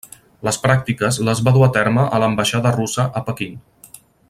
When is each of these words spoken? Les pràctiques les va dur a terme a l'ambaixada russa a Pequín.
Les 0.45 0.57
pràctiques 0.61 1.19
les 1.27 1.41
va 1.49 1.53
dur 1.57 1.61
a 1.67 1.69
terme 1.77 2.07
a 2.17 2.21
l'ambaixada 2.25 2.73
russa 2.79 3.07
a 3.21 3.25
Pequín. 3.29 3.63